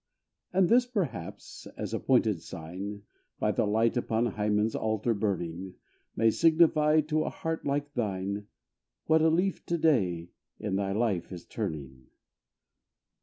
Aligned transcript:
And 0.51 0.67
this, 0.67 0.87
perhaps, 0.87 1.67
as 1.77 1.93
a 1.93 1.99
pointed 1.99 2.41
sign, 2.41 3.03
By 3.37 3.51
the 3.51 3.67
light 3.67 3.95
upon 3.95 4.25
Hymen's 4.25 4.73
altar 4.75 5.13
burning, 5.13 5.75
May 6.15 6.31
signify, 6.31 7.01
to 7.01 7.21
a 7.23 7.29
heart 7.29 7.67
like 7.67 7.93
thine, 7.93 8.47
"What 9.05 9.21
a 9.21 9.29
leaf 9.29 9.63
to 9.67 9.77
day 9.77 10.29
in 10.59 10.75
thy 10.75 10.91
life 10.91 11.31
is 11.31 11.45
turning!" 11.45 12.07